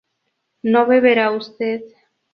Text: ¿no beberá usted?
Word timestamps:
¿no 0.71 0.81
beberá 0.91 1.29
usted? 1.39 1.79